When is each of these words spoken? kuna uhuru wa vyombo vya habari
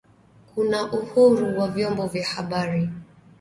kuna 0.55 0.91
uhuru 0.91 1.59
wa 1.59 1.67
vyombo 1.67 2.07
vya 2.07 2.25
habari 2.27 2.89